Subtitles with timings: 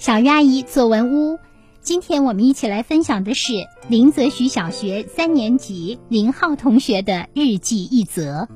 [0.00, 1.38] 小鱼阿姨作文屋，
[1.82, 3.52] 今天我们一起来分享的是
[3.86, 8.48] 林则徐小学三年级林浩同学的日记一则。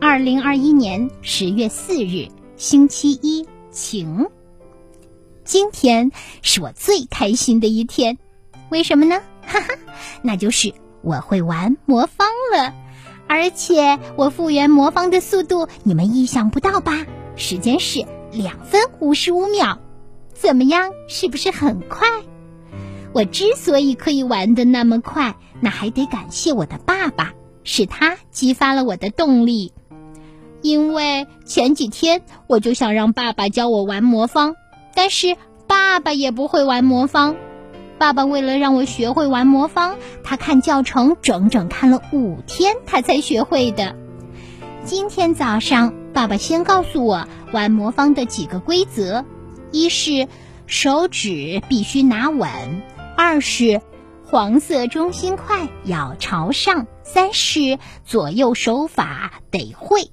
[0.00, 2.26] 二零二一年十月四日，
[2.56, 4.26] 星期一，晴。
[5.44, 6.10] 今天
[6.42, 8.18] 是我最开心的一天，
[8.68, 9.20] 为什么呢？
[9.46, 9.74] 哈哈，
[10.22, 12.74] 那就是我会玩魔方了，
[13.28, 17.06] 而且我复原魔方的速度你们意想不到吧？
[17.36, 19.78] 时间是两分五十五秒。
[20.34, 20.90] 怎么样？
[21.08, 22.06] 是不是很快？
[23.12, 27.32] 我之所以可以玩的那么快，那还得感谢我的爸爸，
[27.62, 29.72] 是他激发了我的动力。
[30.60, 34.56] 因为前几天我就想让爸爸教我玩魔方，
[34.94, 35.36] 但是
[35.66, 37.36] 爸爸也不会玩魔方。
[37.98, 43.94] 爸爸为了让我学会玩魔方，他看教程整整看了五天，他才学会的。
[44.84, 49.24] 今天早上，爸爸先告诉我玩魔方的几个规则。
[49.74, 50.28] 一是
[50.68, 52.48] 手指必须拿稳，
[53.16, 53.82] 二是
[54.24, 60.12] 黄色中心块要朝上，三是左右手法得会。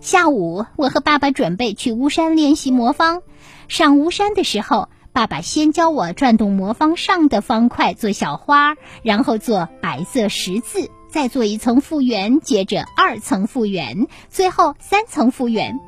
[0.00, 3.22] 下午，我和爸爸准备去巫山练习魔方。
[3.66, 15.80] 上巫山的时候，爸爸先教我转动魔方上的方块做小花，然后做白色十字，再做一层复原，接着二层复原，最后三层复原。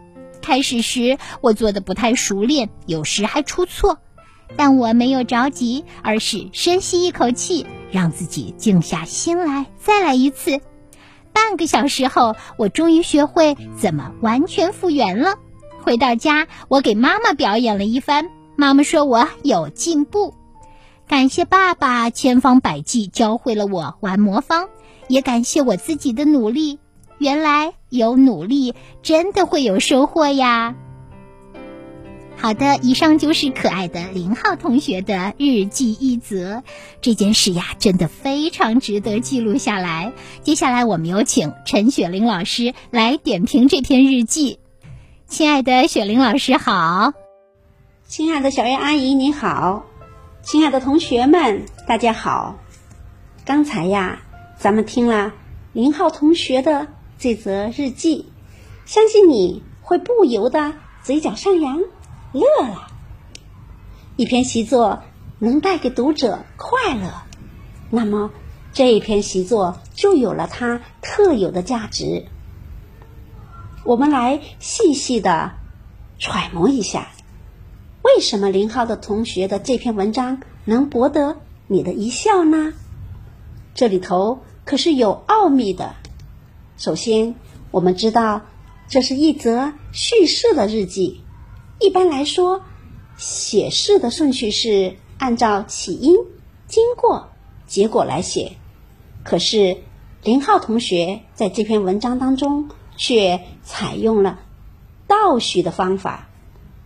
[0.45, 3.97] 开始时我做的不太熟练，有时还出错，
[4.57, 10.61] 但我没有着急，而是深吸一口气，让自己静下心来，再来一次。
[11.33, 15.37] 半个小时后，我终于学会怎么完全复原了。
[15.83, 20.35] 回到家，我给妈妈表演了一番，妈妈说我有进步。
[21.09, 24.69] 感谢爸爸千方百计教会了我玩魔方，
[25.09, 26.81] 也感谢我自己的努力。
[27.19, 30.75] 原来有努力，真的会有收获呀！
[32.37, 36.63] 好的，以上就是可爱的林浩同学的日记一则。
[37.01, 40.13] 这件事呀，真的非常值得记录下来。
[40.43, 44.59] 接下来，我们有请陈雪玲老师来点评这篇日记。
[45.27, 47.13] 亲爱的雪玲老师好，
[48.07, 49.87] 亲爱的小月阿姨你好，
[50.43, 52.59] 亲爱的同学们大家好。
[53.47, 54.21] 刚才呀，
[54.59, 55.33] 咱们听了
[55.73, 56.89] 林浩同学的。
[57.19, 58.27] 这则日记，
[58.85, 61.79] 相信你会不由得嘴角上扬，
[62.33, 62.89] 乐了。
[64.17, 65.03] 一篇习作
[65.39, 67.23] 能带给读者快乐，
[67.91, 68.31] 那么
[68.73, 72.27] 这一篇习作就有了它特有的价值。
[73.85, 75.53] 我们来细细的
[76.19, 77.09] 揣摩一下，
[78.03, 82.73] 为什么林浩的同学的这篇文章能博得你的一笑呢？
[83.75, 85.95] 这里头可是有奥秘的。
[86.77, 87.37] 首先，
[87.71, 88.43] 我们知道
[88.89, 91.21] 这是一则叙事的日记。
[91.81, 92.63] 一般来说，
[93.17, 96.17] 写事的顺序是按照起因、
[96.67, 97.31] 经过、
[97.67, 98.57] 结果来写。
[99.23, 99.79] 可是
[100.23, 104.41] 林浩同学在这篇文章当中却采用了
[105.07, 106.29] 倒叙的方法。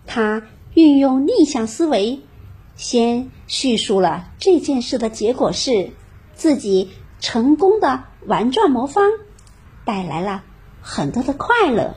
[0.07, 0.43] 他
[0.75, 2.21] 运用逆向思维，
[2.77, 5.93] 先叙述了这件事的结果是
[6.35, 9.11] 自己成功的玩转魔方。
[9.89, 10.43] 带来了
[10.83, 11.95] 很多的快乐，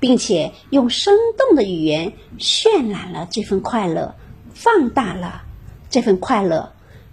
[0.00, 4.16] 并且用生动的语言渲染了这份快乐，
[4.52, 5.42] 放大了
[5.88, 6.72] 这份快乐，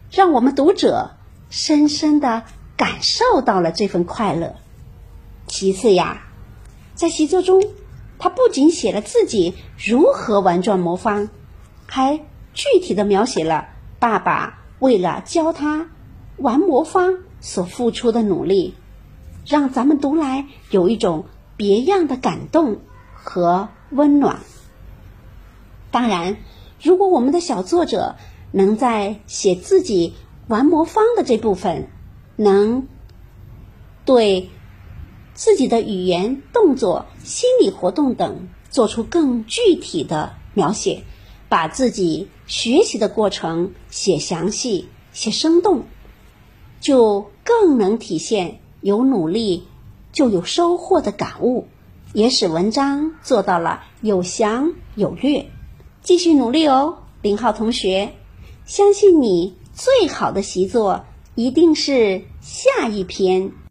[0.09, 1.11] 让我们读者
[1.51, 2.41] 深深的
[2.75, 4.55] 感受到了这份快乐。
[5.45, 6.23] 其次呀，
[6.95, 7.63] 在习作中，
[8.17, 11.29] 他不仅写了自己如何玩转魔方，
[11.85, 12.17] 还
[12.55, 13.67] 具体的描写了
[13.99, 15.91] 爸爸为了教他
[16.37, 18.73] 玩魔方所付出的努力。
[19.45, 21.25] 让咱们读来有一种
[21.57, 22.79] 别样的感动
[23.13, 24.39] 和温暖。
[25.91, 26.37] 当然，
[26.81, 28.15] 如果我们的小作者
[28.51, 30.13] 能在写自己
[30.47, 31.89] 玩魔方的这部分，
[32.37, 32.87] 能
[34.05, 34.49] 对
[35.33, 41.03] 自己的语言、动作、心理活动等做出更具体的描写，
[41.49, 45.83] 把自己学习的过程写详细、写生动，
[46.79, 48.60] 就更能体现。
[48.81, 49.67] 有努力
[50.11, 51.67] 就有收获的感悟，
[52.13, 55.49] 也使文章做到了有详有略。
[56.01, 58.13] 继续努力哦，林浩同学，
[58.65, 61.05] 相信你最好的习作
[61.35, 63.51] 一定是下一篇。